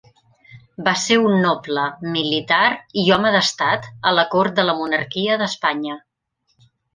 [0.85, 1.83] Va ser un noble,
[2.15, 2.61] militar
[3.03, 6.01] i home d'estat a la cort de la Monarquia d'Espanya.